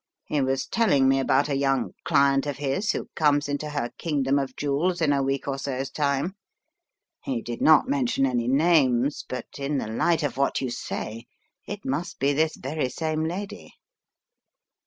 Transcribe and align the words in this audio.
He 0.25 0.41
was 0.41 0.65
telling 0.65 1.07
me 1.07 1.19
about 1.19 1.47
a 1.47 1.53
young 1.53 1.91
client 2.05 2.47
of 2.47 2.57
his 2.57 2.91
who 2.91 3.09
comes 3.15 3.47
into 3.47 3.69
her 3.69 3.91
kingdom 3.99 4.39
of 4.39 4.55
jewels 4.55 4.99
in 4.99 5.13
a 5.13 5.21
week 5.21 5.47
or 5.47 5.59
so's 5.59 5.91
time. 5.91 6.33
He 7.21 7.39
did 7.43 7.61
not 7.61 7.87
mention 7.87 8.25
any 8.25 8.47
names, 8.47 9.23
but 9.29 9.45
in 9.59 9.77
the 9.77 9.85
light 9.91 10.23
of 10.23 10.37
what 10.37 10.59
you 10.59 10.71
say, 10.71 11.25
it 11.67 11.85
must 11.85 12.17
be 12.17 12.33
this 12.33 12.55
very 12.55 12.89
same 12.89 13.25
lady. 13.25 13.75